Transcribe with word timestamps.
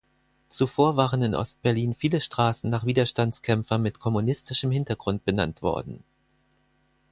Zuvor 0.49 0.97
waren 0.97 1.21
in 1.21 1.35
Ost-Berlin 1.35 1.93
viele 1.93 2.21
Straßen 2.21 2.67
nach 2.71 2.87
Widerstandskämpfern 2.87 3.83
mit 3.83 3.99
kommunistischem 3.99 4.71
Hintergrund 4.71 5.25
benannt 5.25 5.61
worden. 5.61 6.03